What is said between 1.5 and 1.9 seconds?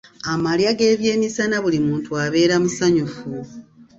buli